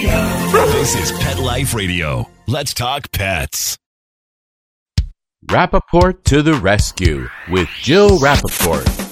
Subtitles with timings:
[0.00, 2.30] This is Pet Life Radio.
[2.46, 3.76] Let's talk pets.
[5.46, 9.07] Rappaport to the rescue with Jill Rappaport.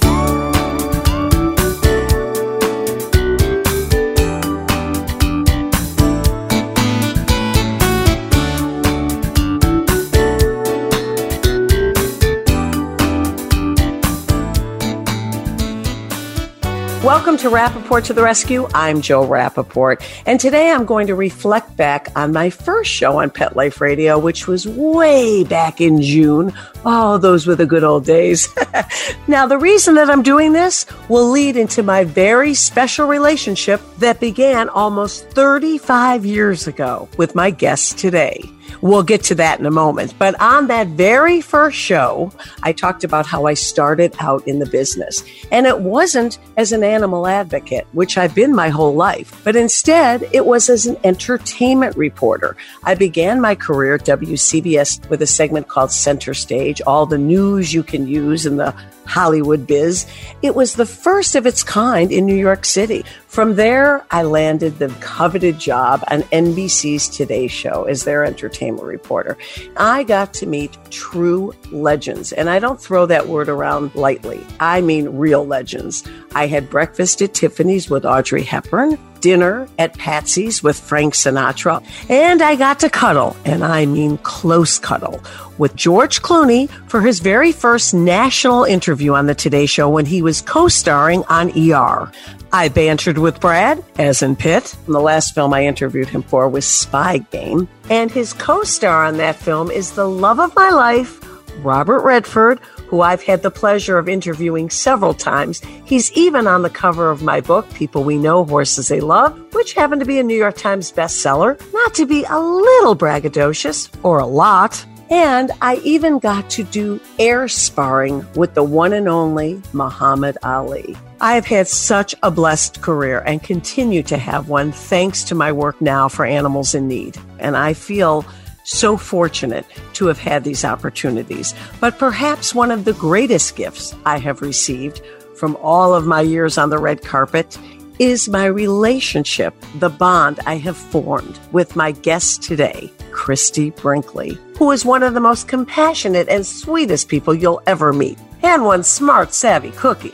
[17.07, 18.67] Welcome to Rappaport to the Rescue.
[18.73, 23.29] I'm Joe Rappaport, and today I'm going to reflect back on my first show on
[23.29, 26.51] Pet Life Radio, which was way back in June.
[26.83, 28.49] Oh, those were the good old days.
[29.29, 34.19] now, the reason that I'm doing this will lead into my very special relationship that
[34.19, 38.41] began almost 35 years ago with my guest today.
[38.81, 40.13] We'll get to that in a moment.
[40.17, 42.31] But on that very first show,
[42.63, 45.23] I talked about how I started out in the business.
[45.51, 50.27] And it wasn't as an animal advocate, which I've been my whole life, but instead
[50.31, 52.55] it was as an entertainment reporter.
[52.83, 57.73] I began my career at WCBS with a segment called Center Stage, all the news
[57.73, 58.73] you can use in the
[59.07, 60.05] Hollywood biz.
[60.41, 63.03] It was the first of its kind in New York City.
[63.27, 69.37] From there, I landed the coveted job on NBC's Today Show as their entertainment reporter.
[69.77, 74.45] I got to meet true legends, and I don't throw that word around lightly.
[74.59, 76.03] I mean real legends.
[76.35, 82.41] I had breakfast at Tiffany's with Audrey Hepburn, dinner at Patsy's with Frank Sinatra, and
[82.41, 85.21] I got to cuddle, and I mean close cuddle,
[85.57, 90.21] with George Clooney for his very first national interview on the Today Show when he
[90.21, 92.11] was co-starring on ER.
[92.53, 94.75] I bantered with Brad, as in Pitt.
[94.85, 97.67] And the last film I interviewed him for was Spy Game.
[97.89, 101.19] And his co star on that film is the love of my life,
[101.63, 105.61] Robert Redford, who I've had the pleasure of interviewing several times.
[105.85, 109.73] He's even on the cover of my book, People We Know, Horses They Love, which
[109.73, 111.61] happened to be a New York Times bestseller.
[111.73, 114.85] Not to be a little braggadocious, or a lot.
[115.09, 120.97] And I even got to do air sparring with the one and only Muhammad Ali.
[121.21, 125.81] I've had such a blessed career and continue to have one thanks to my work
[125.81, 127.17] now for animals in need.
[127.39, 128.25] And I feel
[128.67, 131.53] so fortunate to have had these opportunities.
[131.79, 135.01] But perhaps one of the greatest gifts I have received
[135.35, 137.57] from all of my years on the red carpet
[137.99, 144.71] is my relationship, the bond I have formed with my guest today, Christie Brinkley, who
[144.71, 149.33] is one of the most compassionate and sweetest people you'll ever meet, and one smart,
[149.33, 150.13] savvy cookie.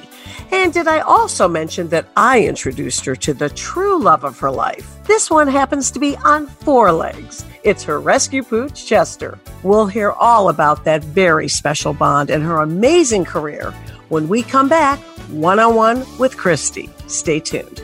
[0.53, 4.51] And did I also mention that I introduced her to the true love of her
[4.51, 4.87] life?
[5.05, 7.43] This one happens to be on four legs.
[7.63, 9.39] It's her rescue pooch, Chester.
[9.63, 13.71] We'll hear all about that very special bond and her amazing career
[14.09, 14.99] when we come back
[15.29, 16.91] one on one with Christie.
[17.07, 17.81] Stay tuned.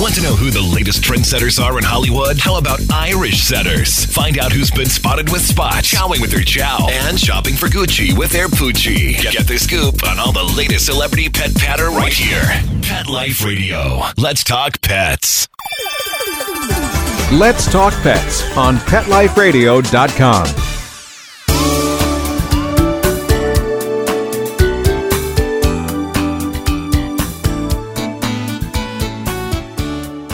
[0.00, 2.38] Want to know who the latest trendsetters are in Hollywood?
[2.38, 4.04] How about Irish setters?
[4.04, 8.16] Find out who's been spotted with Spot, chowing with their chow, and shopping for Gucci
[8.16, 9.20] with their Poochie.
[9.20, 12.44] Get, get the scoop on all the latest celebrity pet patter right here.
[12.80, 14.02] Pet Life Radio.
[14.16, 15.48] Let's talk pets.
[17.32, 20.77] Let's Talk Pets on PetLifeRadio.com.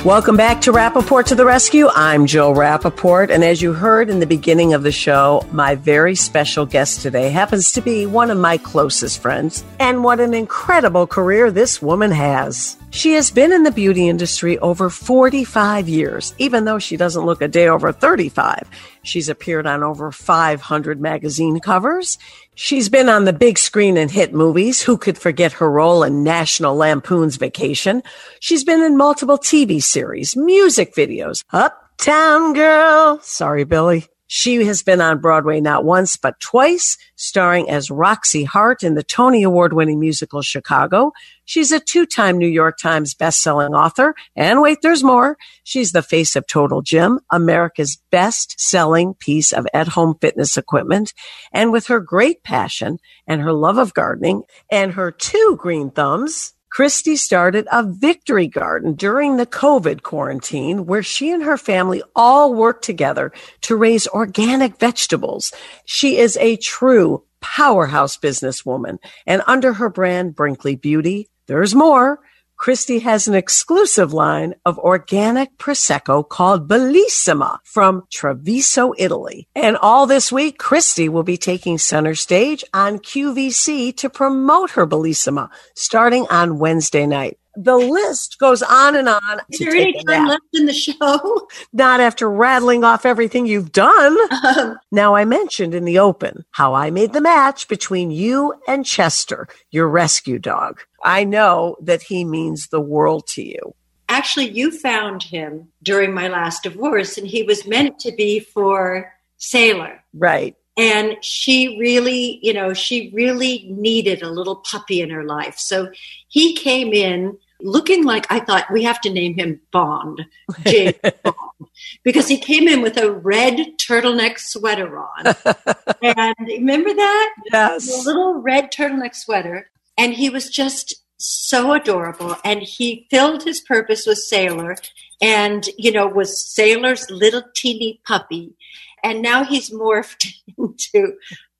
[0.04, 1.88] Welcome back to Rappaport to the Rescue.
[1.94, 3.30] I'm Jill Rappaport.
[3.30, 7.30] And as you heard in the beginning of the show, my very special guest today
[7.30, 9.64] happens to be one of my closest friends.
[9.80, 12.76] And what an incredible career this woman has.
[12.90, 17.40] She has been in the beauty industry over 45 years, even though she doesn't look
[17.40, 18.68] a day over 35.
[19.04, 22.18] She's appeared on over 500 magazine covers.
[22.56, 24.80] She's been on the big screen in hit movies.
[24.80, 28.02] Who could forget her role in National Lampoon's Vacation?
[28.38, 33.18] She's been in multiple TV series, music videos, Uptown Girl.
[33.22, 34.06] Sorry, Billy.
[34.36, 39.04] She has been on Broadway not once, but twice, starring as Roxie Hart in the
[39.04, 41.12] Tony Award winning musical Chicago.
[41.44, 44.12] She's a two time New York Times bestselling author.
[44.34, 45.36] And wait, there's more.
[45.62, 51.14] She's the face of Total Gym, America's best selling piece of at home fitness equipment.
[51.52, 52.98] And with her great passion
[53.28, 58.94] and her love of gardening and her two green thumbs, Christie started a victory garden
[58.94, 63.30] during the COVID quarantine where she and her family all worked together
[63.60, 65.52] to raise organic vegetables.
[65.84, 72.18] She is a true powerhouse businesswoman and under her brand Brinkley Beauty, there's more.
[72.64, 79.46] Christie has an exclusive line of organic Prosecco called Bellissima from Treviso, Italy.
[79.54, 84.86] And all this week, Christie will be taking center stage on QVC to promote her
[84.86, 87.36] Bellissima starting on Wednesday night.
[87.54, 89.40] the list goes on and on.
[89.50, 91.46] Is there any time left in the show?
[91.74, 94.16] Not after rattling off everything you've done.
[94.44, 98.84] Um, now, I mentioned in the open how I made the match between you and
[98.84, 100.80] Chester, your rescue dog.
[101.04, 103.74] I know that he means the world to you.
[104.08, 109.12] actually, you found him during my last divorce, and he was meant to be for
[109.38, 110.02] Sailor.
[110.14, 110.56] Right.
[110.76, 115.88] and she really you know she really needed a little puppy in her life so
[116.28, 120.24] he came in looking like i thought we have to name him bond
[120.66, 121.68] james bond
[122.02, 125.22] because he came in with a red turtleneck sweater on
[126.02, 127.88] and remember that Yes.
[127.88, 132.36] a little red turtleneck sweater and he was just so adorable.
[132.44, 134.76] And he filled his purpose with sailor
[135.22, 138.54] and you know was sailor's little teeny puppy.
[139.02, 140.26] And now he's morphed
[140.58, 141.14] into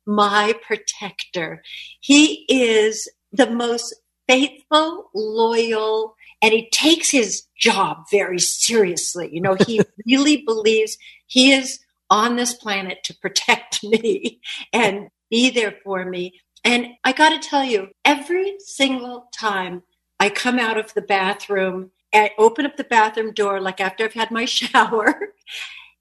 [0.07, 1.63] my protector.
[2.01, 3.95] He is the most
[4.29, 9.31] faithful loyal and he takes his job very seriously.
[9.33, 10.97] You know he really believes
[11.27, 14.41] he is on this planet to protect me
[14.73, 19.83] and be there for me and I got to tell you, every single time
[20.19, 24.15] I come out of the bathroom, I open up the bathroom door, like after I've
[24.15, 25.35] had my shower,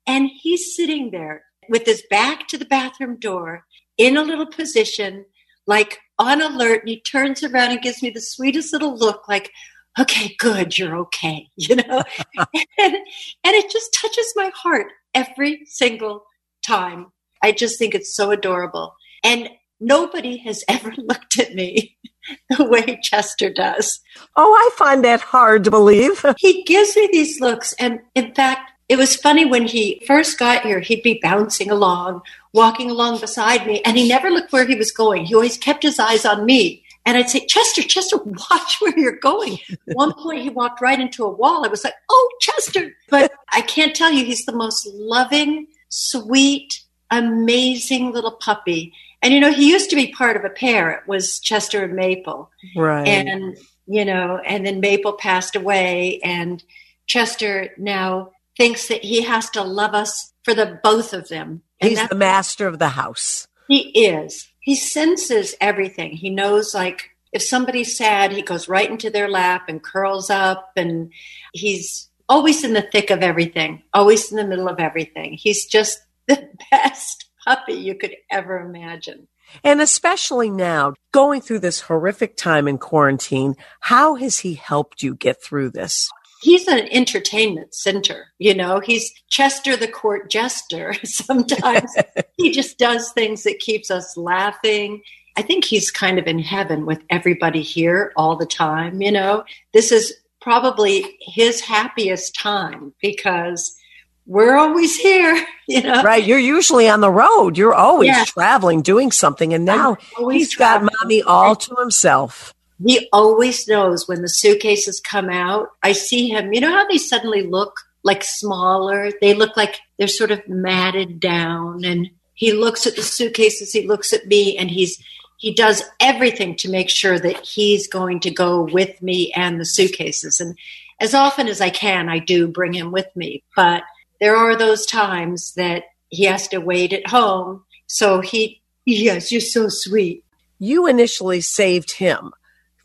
[0.08, 3.66] and he's sitting there with his back to the bathroom door
[3.98, 5.26] in a little position,
[5.68, 6.82] like on alert.
[6.82, 9.52] And he turns around and gives me the sweetest little look, like,
[10.00, 12.04] okay, good, you're okay, you know?
[12.38, 16.24] and, and it just touches my heart every single
[16.66, 17.08] time.
[17.42, 18.96] I just think it's so adorable.
[19.24, 19.50] And
[19.80, 21.98] nobody has ever looked at me
[22.58, 24.00] the way Chester does.
[24.36, 26.26] Oh, I find that hard to believe.
[26.38, 27.74] He gives me these looks.
[27.74, 32.22] And in fact, it was funny when he first got here, he'd be bouncing along,
[32.54, 35.26] walking along beside me, and he never looked where he was going.
[35.26, 36.84] He always kept his eyes on me.
[37.06, 39.58] And I'd say, Chester, Chester, watch where you're going.
[39.94, 41.66] One point he walked right into a wall.
[41.66, 42.92] I was like, oh, Chester.
[43.10, 46.82] But I can't tell you, he's the most loving, sweet,
[47.12, 48.94] amazing little puppy.
[49.24, 50.92] And you know, he used to be part of a pair.
[50.92, 52.52] It was Chester and Maple.
[52.76, 53.08] Right.
[53.08, 56.64] And, you know, and then Maple passed away and
[57.08, 61.62] Chester now thinks that he has to love us for the both of them.
[61.80, 63.48] And He's the master of the house.
[63.68, 64.50] he is.
[64.60, 66.12] He senses everything.
[66.12, 70.72] He knows, like, if somebody's sad, he goes right into their lap and curls up,
[70.78, 71.12] and
[71.52, 75.34] he's always in the thick of everything, always in the middle of everything.
[75.34, 79.28] He's just the best puppy you could ever imagine.
[79.64, 85.16] And especially now, going through this horrific time in quarantine, how has he helped you
[85.16, 86.10] get through this?
[86.42, 88.82] He's an entertainment center, you know.
[88.82, 90.94] He's Chester the court jester.
[91.04, 91.94] Sometimes
[92.38, 95.02] he just does things that keeps us laughing.
[95.38, 99.46] I think he's kind of in heaven with everybody here all the time, you know.
[99.74, 103.78] This is probably his happiest time because
[104.26, 106.02] we're always here, you know.
[106.04, 106.24] Right.
[106.24, 107.58] You're usually on the road.
[107.58, 108.26] You're always Yeah.
[108.26, 109.54] traveling, doing something.
[109.54, 109.98] And now
[110.32, 112.54] he's got mommy all to himself.
[112.86, 115.70] He always knows when the suitcases come out.
[115.84, 119.12] I see him, you know how they suddenly look like smaller?
[119.22, 123.88] They look like they're sort of matted down and he looks at the suitcases, he
[123.88, 125.02] looks at me and he's
[125.38, 129.66] he does everything to make sure that he's going to go with me and the
[129.66, 130.40] suitcases.
[130.40, 130.58] And
[131.02, 133.44] as often as I can, I do bring him with me.
[133.54, 133.84] But
[134.20, 137.64] there are those times that he has to wait at home.
[137.88, 140.24] So he, yes, you're so sweet.
[140.60, 142.32] You initially saved him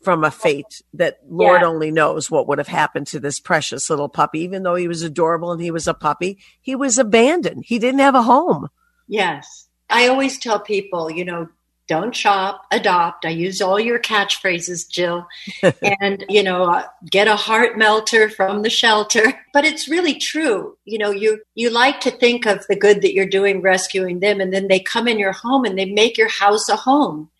[0.03, 1.67] from a fate that Lord Yeah.
[1.67, 4.39] only knows what would have happened to this precious little puppy.
[4.41, 7.63] Even though he was adorable and he was a puppy, he was abandoned.
[7.65, 8.69] He didn't have a home.
[9.07, 9.67] Yes.
[9.89, 11.47] I always tell people, you know,
[11.89, 13.25] don't shop, adopt.
[13.25, 15.27] I use all your catchphrases, Jill.
[15.99, 19.33] and, you know, uh, get a heart melter from the shelter.
[19.53, 20.77] But it's really true.
[20.85, 24.39] You know, you you like to think of the good that you're doing rescuing them
[24.39, 27.31] and then they come in your home and they make your house a home.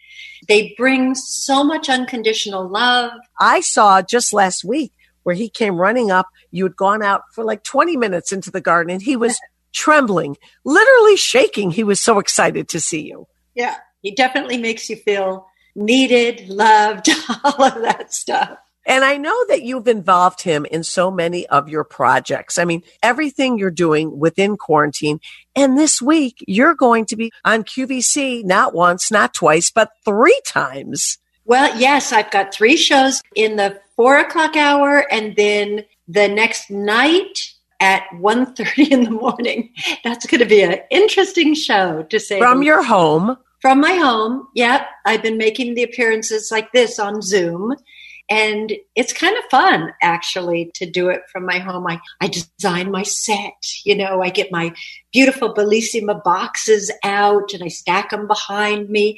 [0.48, 3.12] They bring so much unconditional love.
[3.40, 4.92] I saw just last week
[5.22, 6.28] where he came running up.
[6.50, 9.40] You had gone out for like 20 minutes into the garden and he was
[9.74, 11.70] trembling, literally shaking.
[11.70, 13.28] He was so excited to see you.
[13.54, 13.76] Yeah.
[14.02, 17.10] He definitely makes you feel needed, loved,
[17.44, 18.58] all of that stuff.
[18.86, 22.58] And I know that you've involved him in so many of your projects.
[22.58, 25.20] I mean, everything you're doing within quarantine.
[25.56, 30.40] And this week, you're going to be on QVC not once, not twice, but three
[30.44, 31.20] times.
[31.46, 36.72] Well, yes, I've got three shows in the four o'clock hour and then the next
[36.72, 39.72] night at 1.30 in the morning.
[40.04, 42.40] That's going to be an interesting show to say.
[42.40, 43.38] From your home.
[43.62, 44.48] From my home.
[44.56, 44.88] Yep.
[45.06, 47.76] I've been making the appearances like this on Zoom.
[48.32, 51.88] And it's kind of fun actually to do it from my home.
[51.88, 54.72] I, I design my set, you know, I get my
[55.12, 59.18] beautiful Bellissima boxes out and I stack them behind me.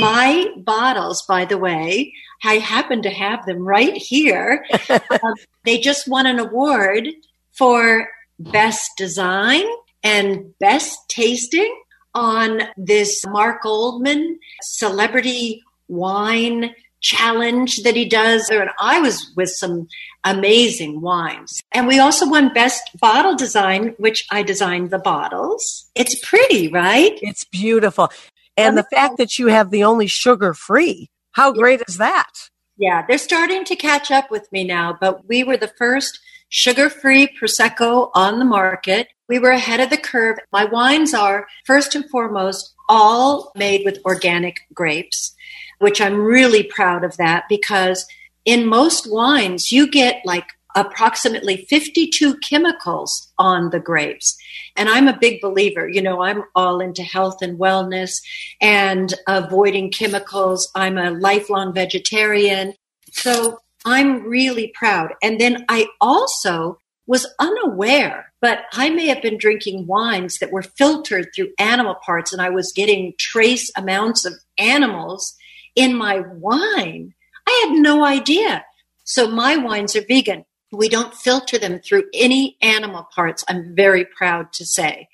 [0.00, 4.66] My bottles, by the way, I happen to have them right here.
[4.88, 7.08] um, they just won an award
[7.52, 8.08] for
[8.40, 9.64] best design
[10.02, 11.72] and best tasting
[12.14, 18.48] on this Mark Oldman celebrity wine challenge that he does.
[18.48, 19.88] And I was with some
[20.24, 21.60] amazing wines.
[21.72, 25.90] And we also won best bottle design, which I designed the bottles.
[25.94, 27.18] It's pretty, right?
[27.20, 28.10] It's beautiful.
[28.56, 32.30] And the fact that you have the only sugar free, how great is that?
[32.76, 36.18] Yeah, they're starting to catch up with me now, but we were the first
[36.48, 39.08] sugar free Prosecco on the market.
[39.28, 40.38] We were ahead of the curve.
[40.52, 45.34] My wines are, first and foremost, all made with organic grapes,
[45.78, 48.06] which I'm really proud of that because
[48.44, 54.36] in most wines, you get like approximately 52 chemicals on the grapes.
[54.76, 58.20] And I'm a big believer, you know, I'm all into health and wellness
[58.60, 60.70] and avoiding chemicals.
[60.74, 62.74] I'm a lifelong vegetarian.
[63.12, 65.14] So I'm really proud.
[65.22, 70.62] And then I also was unaware, but I may have been drinking wines that were
[70.62, 75.34] filtered through animal parts and I was getting trace amounts of animals
[75.76, 77.14] in my wine.
[77.46, 78.64] I had no idea.
[79.04, 80.44] So my wines are vegan.
[80.72, 83.44] We don't filter them through any animal parts.
[83.48, 85.08] I'm very proud to say.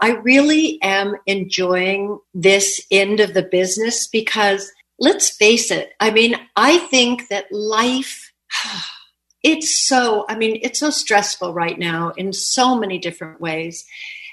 [0.00, 5.90] I really am enjoying this end of the business because let's face it.
[6.00, 8.32] I mean, I think that life,
[9.42, 13.84] it's so, I mean, it's so stressful right now in so many different ways.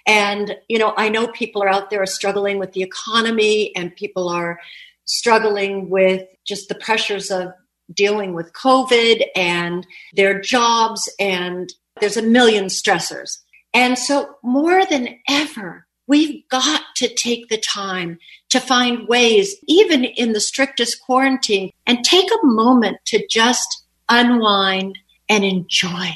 [0.05, 3.95] And, you know, I know people are out there are struggling with the economy and
[3.95, 4.59] people are
[5.05, 7.51] struggling with just the pressures of
[7.93, 13.39] dealing with COVID and their jobs, and there's a million stressors.
[13.73, 20.03] And so, more than ever, we've got to take the time to find ways, even
[20.03, 24.97] in the strictest quarantine, and take a moment to just unwind
[25.27, 26.09] and enjoy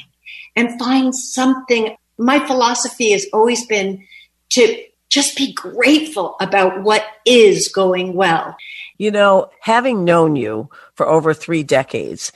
[0.56, 1.96] and find something.
[2.18, 4.04] My philosophy has always been
[4.50, 8.56] to just be grateful about what is going well.
[8.98, 12.32] You know, having known you for over three decades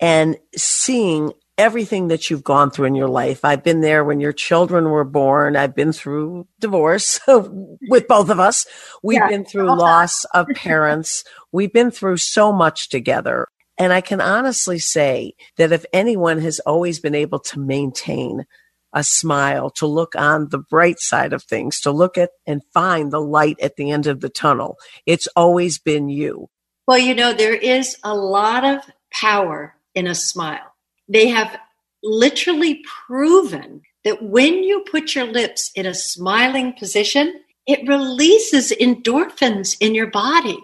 [0.00, 3.44] and seeing everything that you've gone through in your life.
[3.44, 5.56] I've been there when your children were born.
[5.56, 8.66] I've been through divorce with both of us.
[9.02, 11.24] We've yeah, been through loss of parents.
[11.52, 13.48] We've been through so much together.
[13.78, 18.44] And I can honestly say that if anyone has always been able to maintain
[18.92, 23.10] a smile, to look on the bright side of things, to look at and find
[23.10, 24.76] the light at the end of the tunnel.
[25.06, 26.48] It's always been you.
[26.86, 30.74] Well, you know, there is a lot of power in a smile.
[31.08, 31.58] They have
[32.02, 39.76] literally proven that when you put your lips in a smiling position, it releases endorphins
[39.80, 40.58] in your body.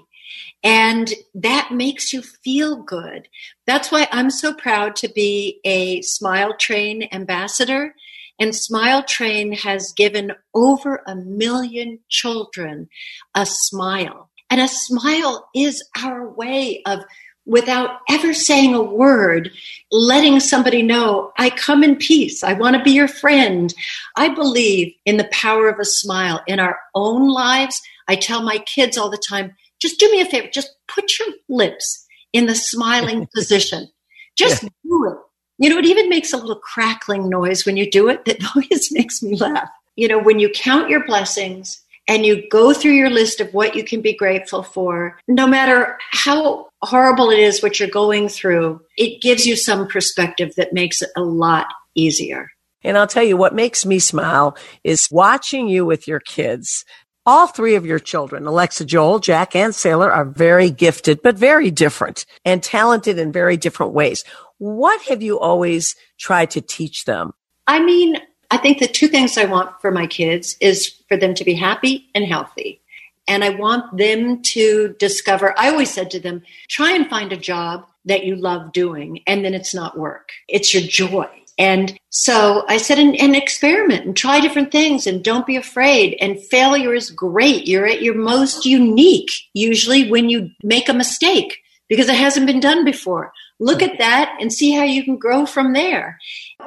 [0.65, 3.29] And that makes you feel good.
[3.67, 7.95] That's why I'm so proud to be a Smile Train ambassador
[8.38, 12.88] and Smile Train has given over a million children
[13.35, 14.31] a smile.
[14.50, 17.00] And a smile is our way of,
[17.47, 19.50] without ever saying a word,
[19.91, 22.45] letting somebody know, I come in peace.
[22.45, 23.75] I want to be your friend.
[24.17, 27.81] I believe in the power of a smile in our own lives.
[28.07, 31.28] I tell my kids all the time, just do me a favor, just put your
[31.49, 33.88] lips in the smiling position.
[34.37, 34.68] Just yeah.
[34.85, 35.18] do it.
[35.58, 38.92] You know, it even makes a little crackling noise when you do it that always
[38.92, 39.68] makes me laugh.
[39.97, 43.75] You know, when you count your blessings and you go through your list of what
[43.75, 48.80] you can be grateful for, no matter how horrible it is what you're going through,
[48.97, 51.66] it gives you some perspective that makes it a lot
[51.97, 52.50] easier.
[52.85, 56.85] And I'll tell you what makes me smile is watching you with your kids.
[57.28, 61.70] All three of your children, Alexa, Joel, Jack, and Sailor, are very gifted, but very
[61.70, 64.25] different and talented in very different ways.
[64.56, 67.35] What have you always tried to teach them?
[67.66, 68.16] I mean,
[68.50, 71.52] I think the two things I want for my kids is for them to be
[71.52, 72.80] happy and healthy.
[73.26, 77.37] And I want them to discover, I always said to them, try and find a
[77.37, 81.28] job that you love doing, and then it's not work, it's your joy.
[81.59, 86.17] And so I said, and, and, experiment and try different things and don't be afraid.
[86.21, 87.67] And failure is great.
[87.67, 92.61] You're at your most unique, usually when you make a mistake because it hasn't been
[92.61, 93.33] done before.
[93.59, 96.19] Look at that and see how you can grow from there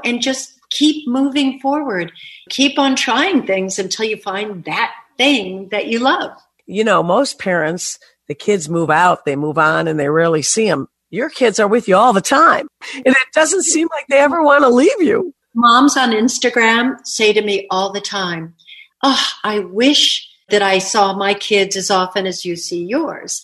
[0.03, 2.11] and just keep moving forward.
[2.49, 6.31] Keep on trying things until you find that thing that you love.
[6.65, 10.65] You know, most parents, the kids move out, they move on and they rarely see
[10.65, 10.87] them.
[11.11, 12.67] Your kids are with you all the time.
[12.95, 15.33] And it doesn't seem like they ever want to leave you.
[15.53, 18.55] Moms on Instagram say to me all the time,
[19.03, 23.43] Oh, I wish that I saw my kids as often as you see yours.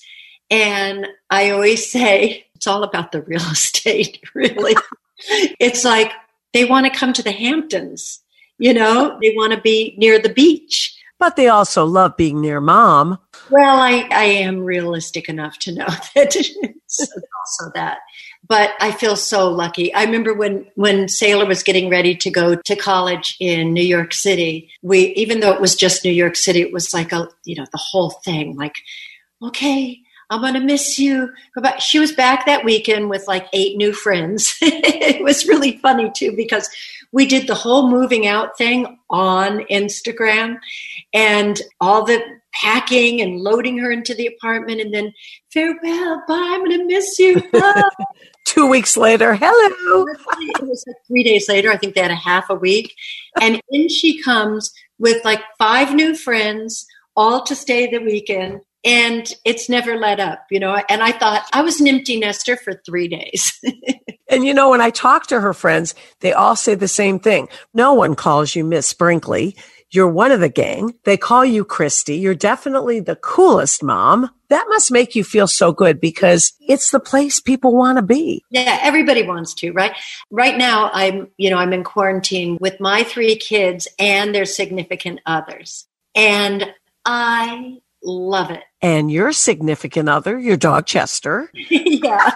[0.50, 4.76] And I always say, it's all about the real estate, really.
[5.60, 6.12] it's like
[6.54, 8.22] they want to come to the Hamptons,
[8.58, 10.97] you know, they want to be near the beach.
[11.20, 13.18] But they also love being near mom.
[13.50, 18.00] Well, I, I am realistic enough to know that it's also that.
[18.48, 19.94] But I feel so lucky.
[19.94, 24.14] I remember when when Sailor was getting ready to go to college in New York
[24.14, 24.70] City.
[24.82, 27.66] We even though it was just New York City, it was like a you know
[27.72, 28.56] the whole thing.
[28.56, 28.76] Like,
[29.42, 31.30] okay, I'm gonna miss you.
[31.56, 34.58] But she was back that weekend with like eight new friends.
[34.62, 36.70] it was really funny too because
[37.12, 40.58] we did the whole moving out thing on Instagram
[41.14, 42.22] and all the
[42.54, 45.14] packing and loading her into the apartment and then
[45.52, 47.42] farewell, bye, I'm going to miss you.
[48.46, 50.06] Two weeks later, hello.
[50.08, 51.70] it was like three days later.
[51.70, 52.96] I think they had a half a week.
[53.42, 58.62] And in she comes with like five new friends, all to stay the weekend.
[58.86, 60.82] And it's never let up, you know.
[60.90, 63.60] And I thought I was an empty nester for three days.
[64.30, 67.48] And you know, when I talk to her friends, they all say the same thing.
[67.74, 69.56] No one calls you Miss Brinkley.
[69.90, 70.96] You're one of the gang.
[71.06, 72.18] They call you Christie.
[72.18, 74.30] You're definitely the coolest mom.
[74.50, 78.44] That must make you feel so good because it's the place people want to be.
[78.50, 79.94] Yeah, everybody wants to, right?
[80.30, 85.22] Right now, I'm, you know, I'm in quarantine with my three kids and their significant
[85.26, 85.88] others.
[86.16, 86.74] And
[87.06, 87.78] I
[88.08, 88.64] love it.
[88.82, 91.52] And your significant other, your dog Chester.
[91.70, 92.32] yeah.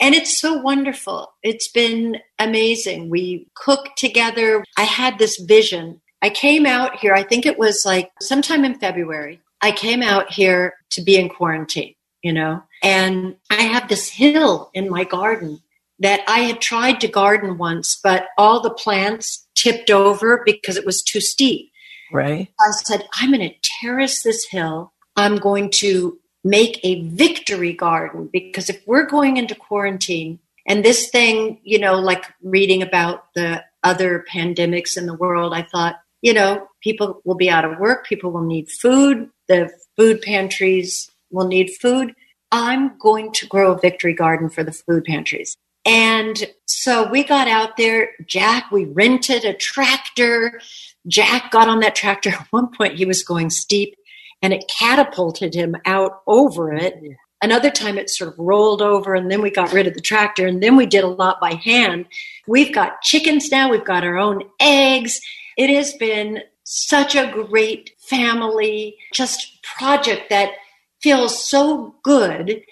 [0.00, 1.32] And it's so wonderful.
[1.42, 3.10] It's been amazing.
[3.10, 4.64] We cooked together.
[4.76, 6.00] I had this vision.
[6.22, 9.40] I came out here, I think it was like sometime in February.
[9.62, 14.70] I came out here to be in quarantine, you know, and I have this hill
[14.74, 15.60] in my garden
[15.98, 20.86] that I had tried to garden once, but all the plants tipped over because it
[20.86, 21.70] was too steep.
[22.12, 22.48] Right.
[22.60, 24.92] I said, I'm going to terrace this hill.
[25.16, 31.10] I'm going to make a victory garden because if we're going into quarantine and this
[31.10, 36.32] thing, you know, like reading about the other pandemics in the world, I thought, you
[36.32, 41.46] know, people will be out of work, people will need food, the food pantries will
[41.46, 42.14] need food.
[42.52, 45.56] I'm going to grow a victory garden for the food pantries.
[45.84, 50.60] And so we got out there, Jack, we rented a tractor.
[51.06, 52.30] Jack got on that tractor.
[52.40, 53.94] At one point, he was going steep
[54.42, 56.98] and it catapulted him out over it.
[57.42, 60.46] Another time it sort of rolled over and then we got rid of the tractor
[60.46, 62.06] and then we did a lot by hand.
[62.46, 65.18] We've got chickens now, we've got our own eggs.
[65.56, 70.52] It has been such a great family just project that
[71.00, 72.62] feels so good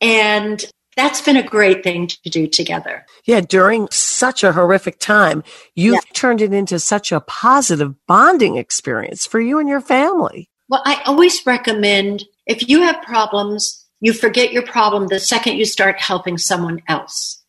[0.00, 0.64] and
[0.96, 3.06] that's been a great thing to do together.
[3.24, 5.42] Yeah, during such a horrific time,
[5.74, 6.12] you've yeah.
[6.12, 10.50] turned it into such a positive bonding experience for you and your family.
[10.68, 15.64] Well, I always recommend if you have problems, you forget your problem the second you
[15.64, 17.42] start helping someone else.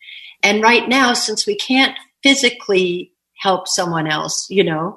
[0.44, 4.96] And right now, since we can't physically help someone else, you know,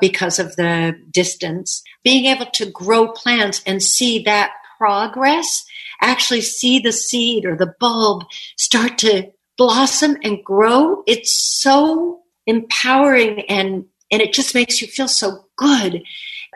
[0.00, 5.64] because of the distance, being able to grow plants and see that progress,
[6.00, 8.24] actually see the seed or the bulb
[8.56, 15.06] start to blossom and grow, it's so empowering and and it just makes you feel
[15.06, 16.02] so good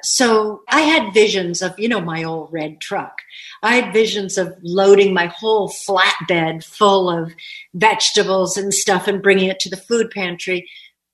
[0.05, 3.23] so I had visions of, you know, my old red truck.
[3.63, 7.33] I had visions of loading my whole flatbed full of
[7.73, 10.69] vegetables and stuff and bringing it to the food pantry.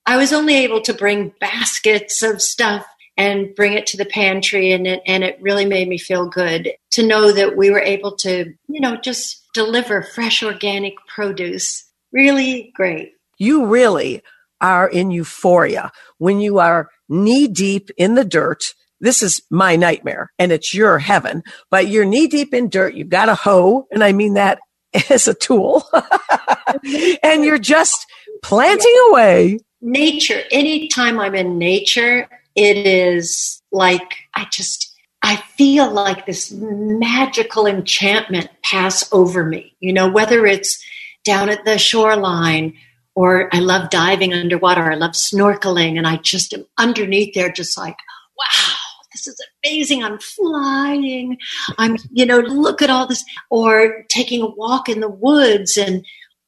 [0.07, 2.85] I was only able to bring baskets of stuff
[3.17, 6.73] and bring it to the pantry and it and it really made me feel good
[6.93, 11.85] to know that we were able to, you know, just deliver fresh organic produce.
[12.13, 13.13] Really great.
[13.39, 14.23] You really
[14.61, 20.31] are in euphoria when you are knee deep in the dirt this is my nightmare
[20.39, 22.95] and it's your heaven, but you're knee deep in dirt.
[22.95, 23.87] You've got a hoe.
[23.91, 24.61] And I mean that
[25.11, 25.89] as a tool
[27.23, 28.07] and you're just
[28.43, 29.59] planting away.
[29.81, 30.43] Nature.
[30.51, 32.29] Anytime I'm in nature,
[32.61, 39.95] it is like, I just, I feel like this magical enchantment pass over me, you
[39.95, 40.79] know, whether it's
[41.25, 42.75] down at the shoreline
[43.15, 44.93] or I love diving underwater.
[44.93, 47.97] I love snorkeling and I just am underneath there, just like,
[48.39, 48.75] wow,
[49.13, 50.05] this is amazing.
[50.05, 51.39] I'm flying.
[51.79, 53.25] I'm, you know, look at all this.
[53.49, 56.05] Or taking a walk in the woods and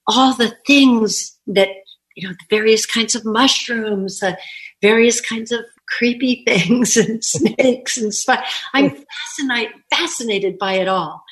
[0.06, 1.68] all the things that,
[2.16, 4.36] you know, the various kinds of mushrooms, the
[4.82, 5.64] various kinds of
[5.98, 8.44] creepy things and snakes and stuff.
[8.72, 11.24] I'm fascinated, fascinated by it all.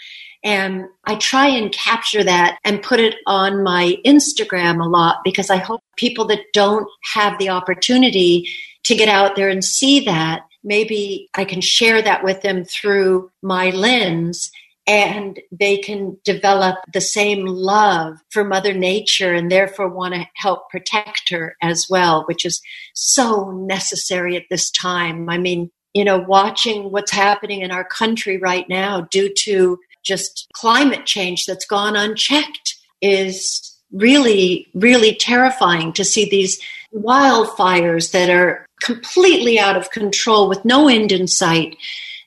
[0.43, 5.51] And I try and capture that and put it on my Instagram a lot because
[5.51, 8.49] I hope people that don't have the opportunity
[8.85, 13.31] to get out there and see that, maybe I can share that with them through
[13.43, 14.51] my lens
[14.91, 20.69] and they can develop the same love for Mother Nature and therefore want to help
[20.69, 22.61] protect her as well, which is
[22.93, 25.31] so necessary at this time.
[25.31, 30.49] I mean, you know, watching what's happening in our country right now due to just
[30.55, 36.61] climate change that's gone unchecked is really, really terrifying to see these
[36.93, 41.77] wildfires that are completely out of control with no end in sight.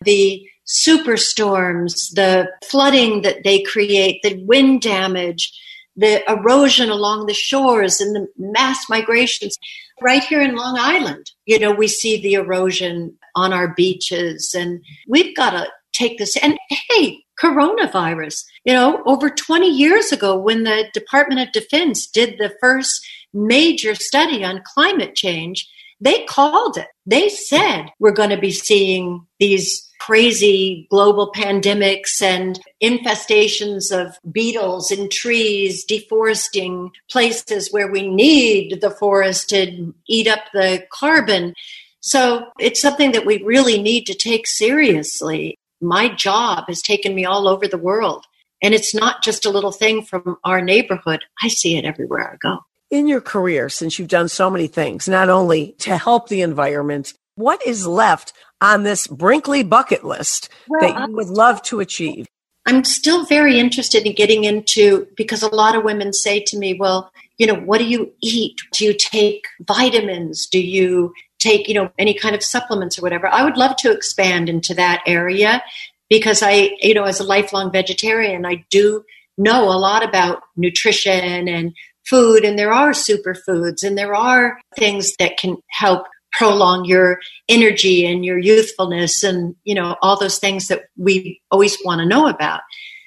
[0.05, 5.51] The superstorms, the flooding that they create, the wind damage,
[5.95, 9.57] the erosion along the shores, and the mass migrations.
[10.01, 14.83] Right here in Long Island, you know, we see the erosion on our beaches, and
[15.07, 16.35] we've got to take this.
[16.37, 16.57] And
[16.89, 22.53] hey, coronavirus, you know, over 20 years ago, when the Department of Defense did the
[22.59, 25.67] first major study on climate change,
[25.99, 26.87] they called it.
[27.05, 34.91] They said we're going to be seeing these crazy global pandemics and infestations of beetles
[34.91, 41.53] in trees, deforesting places where we need the forest to eat up the carbon.
[42.01, 45.57] So it's something that we really need to take seriously.
[45.79, 48.25] My job has taken me all over the world.
[48.61, 51.23] And it's not just a little thing from our neighborhood.
[51.41, 52.59] I see it everywhere I go.
[52.93, 57.15] In your career, since you've done so many things, not only to help the environment,
[57.33, 62.27] what is left on this Brinkley bucket list well, that you would love to achieve?
[62.67, 66.75] I'm still very interested in getting into because a lot of women say to me,
[66.75, 68.61] well, you know, what do you eat?
[68.73, 70.45] Do you take vitamins?
[70.45, 73.27] Do you take, you know, any kind of supplements or whatever?
[73.27, 75.63] I would love to expand into that area
[76.11, 79.03] because I, you know, as a lifelong vegetarian, I do
[79.35, 81.73] know a lot about nutrition and
[82.09, 88.05] food and there are superfoods and there are things that can help prolong your energy
[88.05, 92.27] and your youthfulness and you know all those things that we always want to know
[92.27, 92.61] about.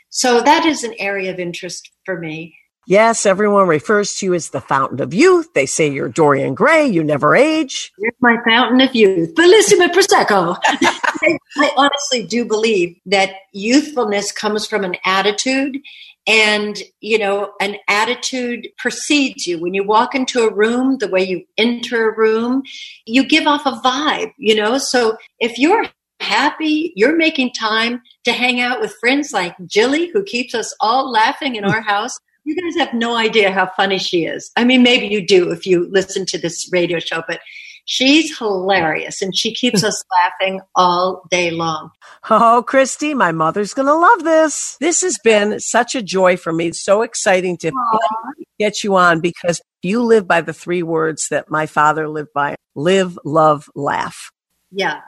[0.09, 2.56] So that is an area of interest for me.
[2.87, 5.52] Yes everyone refers to you as the fountain of youth.
[5.54, 7.92] They say you're dorian gray you never age.
[7.98, 9.35] You're my fountain of youth.
[9.35, 10.56] Bellissima prosecco.
[10.64, 15.78] I, I honestly do believe that youthfulness comes from an attitude
[16.26, 19.60] and you know an attitude precedes you.
[19.60, 22.62] When you walk into a room the way you enter a room
[23.06, 24.78] you give off a vibe you know?
[24.78, 25.86] So if you're
[26.20, 31.10] happy you're making time to hang out with friends like jilly who keeps us all
[31.10, 34.50] laughing in our house you guys have no idea how funny she is.
[34.56, 37.40] I mean maybe you do if you listen to this radio show but
[37.87, 40.03] She's hilarious and she keeps us
[40.40, 41.90] laughing all day long.
[42.29, 44.77] Oh, Christie, my mother's going to love this.
[44.81, 46.66] This has been such a joy for me.
[46.66, 47.70] It's so exciting to
[48.59, 52.57] get you on because you live by the three words that my father lived by
[52.75, 54.33] live, love, laugh.
[54.72, 55.01] Yeah.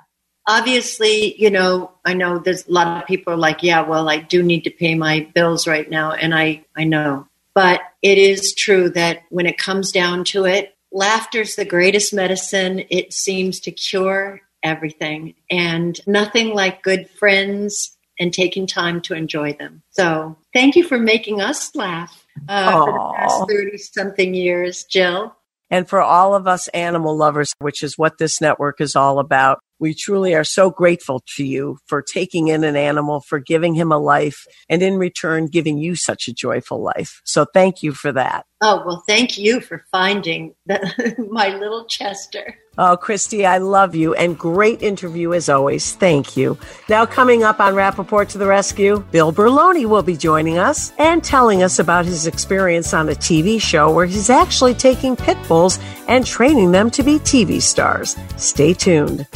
[0.46, 4.18] Obviously, you know, I know there's a lot of people are like, yeah, well, I
[4.18, 6.12] do need to pay my bills right now.
[6.12, 7.26] And I, I know.
[7.54, 12.84] But it is true that when it comes down to it, laughter's the greatest medicine.
[12.90, 19.52] It seems to cure everything, and nothing like good friends and taking time to enjoy
[19.52, 19.82] them.
[19.90, 25.34] So, thank you for making us laugh uh, for the past 30 something years, Jill.
[25.70, 29.60] And for all of us animal lovers, which is what this network is all about,
[29.78, 33.92] we truly are so grateful to you for taking in an animal, for giving him
[33.92, 37.20] a life, and in return, giving you such a joyful life.
[37.24, 38.46] So thank you for that.
[38.60, 42.58] Oh, well, thank you for finding the, my little Chester.
[42.76, 45.94] Oh, Christie, I love you and great interview as always.
[45.94, 46.58] Thank you.
[46.88, 51.22] Now, coming up on Rappaport to the Rescue, Bill Berloni will be joining us and
[51.22, 55.78] telling us about his experience on a TV show where he's actually taking pit bulls
[56.08, 58.16] and training them to be TV stars.
[58.36, 59.26] Stay tuned.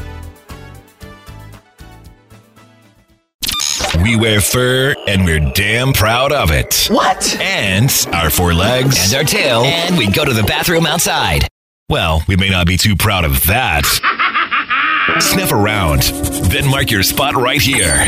[4.03, 6.89] We wear fur and we're damn proud of it.
[6.91, 7.39] What?
[7.41, 9.63] And our four legs and our tail.
[9.63, 11.47] And we go to the bathroom outside.
[11.89, 13.87] Well, we may not be too proud of that.
[15.21, 16.03] Sniff around,
[16.51, 18.07] then mark your spot right here.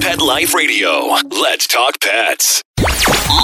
[0.00, 1.00] Pet Life Radio.
[1.28, 2.62] Let's talk pets.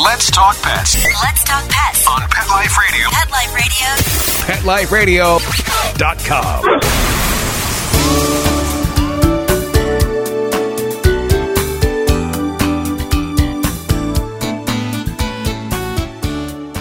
[0.04, 0.96] Let's talk pets.
[1.22, 3.08] Let's talk pets on Pet Life Radio.
[3.10, 5.38] Pet Life Radio.
[5.38, 7.31] PetLifeRadio.com.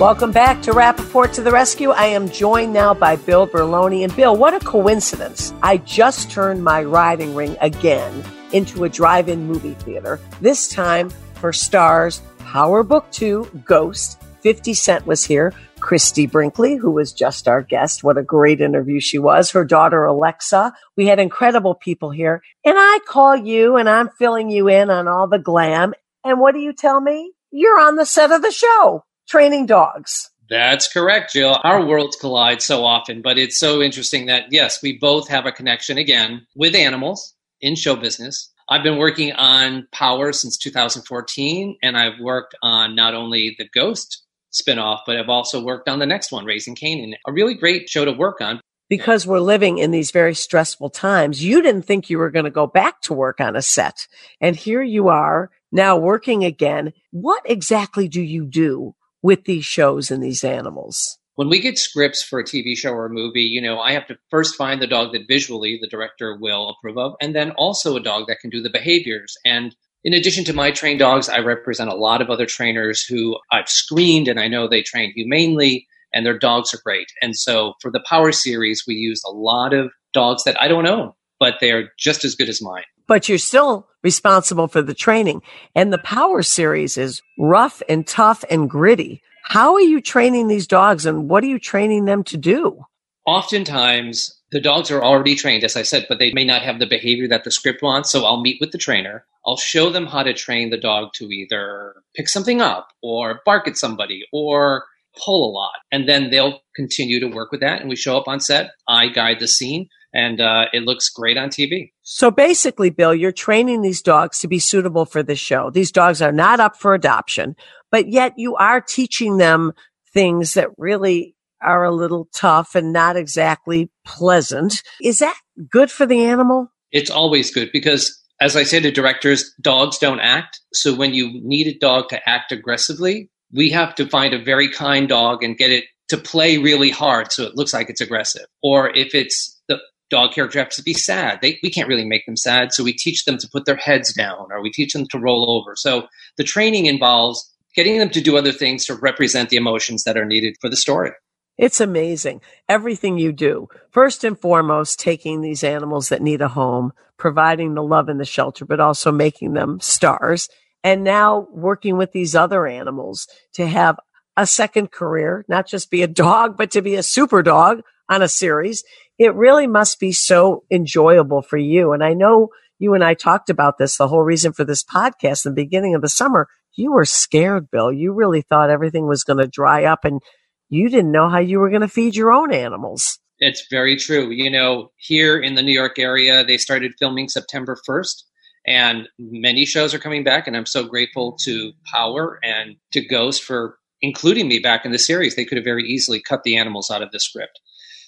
[0.02, 1.92] Welcome back to Rappaport to the Rescue.
[1.92, 4.04] I am joined now by Bill Berloni.
[4.04, 5.54] And Bill, what a coincidence.
[5.62, 11.12] I just turned my riding ring again into a drive in movie theater, this time
[11.36, 14.20] for Starz, Power Book 2, Ghost.
[14.42, 15.54] 50 Cent was here.
[15.82, 18.04] Christie Brinkley, who was just our guest.
[18.04, 19.52] What a great interview she was.
[19.52, 20.74] Her daughter, Alexa.
[20.98, 22.42] We had incredible people here.
[22.66, 25.94] And I call you and I'm filling you in on all the glam.
[26.24, 27.34] And what do you tell me?
[27.52, 30.30] You're on the set of the show, training dogs.
[30.50, 31.58] That's correct, Jill.
[31.64, 35.52] Our worlds collide so often, but it's so interesting that, yes, we both have a
[35.52, 38.52] connection again with animals in show business.
[38.68, 44.24] I've been working on Power since 2014, and I've worked on not only the Ghost
[44.52, 47.14] spinoff, but I've also worked on the next one, Raising Kanan.
[47.26, 48.60] A really great show to work on.
[48.90, 52.52] Because we're living in these very stressful times, you didn't think you were going to
[52.52, 54.06] go back to work on a set.
[54.42, 56.92] And here you are now working again.
[57.12, 61.18] What exactly do you do with these shows and these animals?
[61.36, 64.06] When we get scripts for a TV show or a movie, you know, I have
[64.08, 67.96] to first find the dog that visually the director will approve of, and then also
[67.96, 69.36] a dog that can do the behaviors.
[69.46, 73.38] And in addition to my trained dogs, I represent a lot of other trainers who
[73.52, 77.08] I've screened and I know they train humanely and their dogs are great.
[77.22, 80.88] And so for the Power series, we use a lot of dogs that I don't
[80.88, 82.84] own, but they are just as good as mine.
[83.12, 85.41] But you're still responsible for the training.
[85.76, 89.21] And the Power series is rough and tough and gritty.
[89.43, 92.86] How are you training these dogs and what are you training them to do?
[93.26, 96.86] Oftentimes, the dogs are already trained, as I said, but they may not have the
[96.86, 98.10] behavior that the script wants.
[98.10, 99.26] So I'll meet with the trainer.
[99.45, 103.67] I'll show them how to train the dog to either pick something up or bark
[103.67, 104.86] at somebody or
[105.21, 105.74] pull a lot.
[105.91, 107.82] And then they'll continue to work with that.
[107.82, 108.71] And we show up on set.
[108.88, 111.91] I guide the scene and uh, it looks great on TV.
[112.02, 115.69] So basically, Bill, you're training these dogs to be suitable for this show.
[115.69, 117.56] These dogs are not up for adoption,
[117.91, 119.74] but yet you are teaching them
[120.13, 124.82] things that really are a little tough and not exactly pleasant.
[125.02, 125.38] Is that
[125.69, 126.71] good for the animal?
[126.91, 130.60] It's always good because, as I say to directors, dogs don't act.
[130.74, 134.69] So when you need a dog to act aggressively, we have to find a very
[134.69, 138.45] kind dog and get it to play really hard so it looks like it's aggressive.
[138.62, 139.80] Or if it's the
[140.12, 142.74] dog character has to be sad, they, we can't really make them sad.
[142.74, 145.50] So we teach them to put their heads down or we teach them to roll
[145.50, 145.76] over.
[145.76, 150.17] So the training involves getting them to do other things to represent the emotions that
[150.17, 151.12] are needed for the story.
[151.58, 152.41] It's amazing.
[152.67, 153.67] Everything you do.
[153.91, 158.26] First and foremost, taking these animals that need a home, providing the love and the
[158.26, 160.50] shelter, but also making them stars.
[160.84, 164.00] And now working with these other animals to have
[164.36, 168.21] a second career, not just be a dog, but to be a super dog on
[168.21, 168.84] a series.
[169.17, 171.93] It really must be so enjoyable for you.
[171.93, 175.45] And I know you and I talked about this, the whole reason for this podcast
[175.45, 176.47] in the beginning of the summer.
[176.76, 177.91] You were scared, Bill.
[177.91, 180.21] You really thought everything was going to dry up and
[180.69, 183.19] you didn't know how you were going to feed your own animals.
[183.39, 184.30] It's very true.
[184.30, 188.24] You know, here in the New York area, they started filming September 1st,
[188.65, 190.47] and many shows are coming back.
[190.47, 195.00] And I'm so grateful to Power and to Ghost for including me back in the
[195.00, 195.36] series.
[195.36, 197.60] They could have very easily cut the animals out of the script.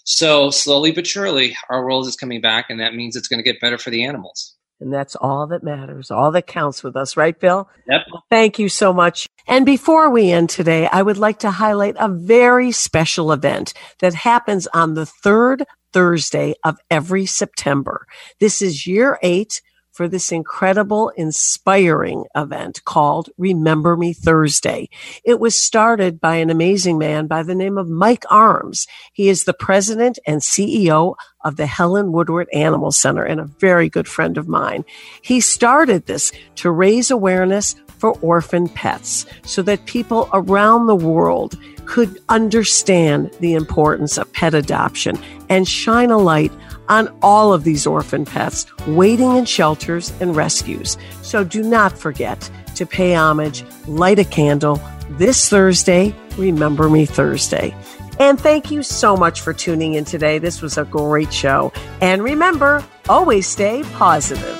[0.04, 3.44] So, slowly but surely, our world is coming back, and that means it's going to
[3.44, 4.56] get better for the animals.
[4.80, 7.70] And that's all that matters, all that counts with us, right, Bill?
[7.88, 8.02] Yep.
[8.12, 9.28] Well, thank you so much.
[9.48, 14.14] And before we end today, I would like to highlight a very special event that
[14.14, 15.64] happens on the third
[15.94, 18.06] Thursday of every September.
[18.40, 19.62] This is year eight
[19.94, 24.90] for this incredible, inspiring event called Remember Me Thursday.
[25.24, 28.88] It was started by an amazing man by the name of Mike Arms.
[29.14, 33.88] He is the president and CEO of the Helen Woodward Animal Center and a very
[33.88, 34.84] good friend of mine.
[35.22, 41.58] He started this to raise awareness for orphan pets so that people around the world
[41.86, 45.18] could understand the importance of pet adoption
[45.50, 46.52] and shine a light
[46.94, 50.98] on all of these orphan pets waiting in shelters and rescues.
[51.22, 54.80] So do not forget to pay homage, light a candle
[55.10, 56.16] this Thursday.
[56.38, 57.76] Remember Me Thursday.
[58.20, 60.38] And thank you so much for tuning in today.
[60.38, 61.74] This was a great show.
[62.00, 64.60] And remember, always stay positive.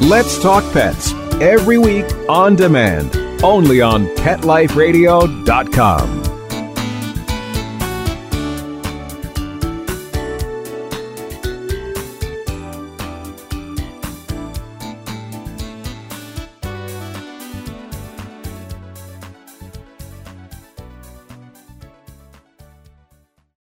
[0.00, 6.35] Let's Talk Pets every week on demand, only on PetLifeRadio.com.